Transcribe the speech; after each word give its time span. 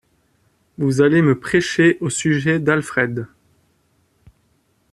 Vous 0.79 1.03
allez 1.03 1.21
me 1.21 1.39
prêcher 1.39 1.99
au 2.01 2.09
sujet 2.09 2.59
d’Alfred... 2.59 3.27